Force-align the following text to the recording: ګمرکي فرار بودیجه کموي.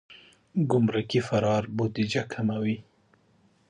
ګمرکي 0.69 1.19
فرار 1.27 1.63
بودیجه 1.75 2.23
کموي. 2.31 2.77